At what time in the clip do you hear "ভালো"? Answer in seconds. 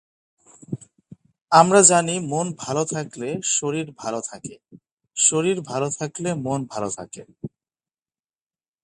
2.59-2.83, 3.97-4.19, 5.61-5.87, 6.65-6.89